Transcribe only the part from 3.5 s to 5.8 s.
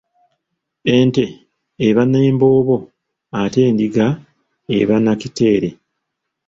endiga eba na kitere.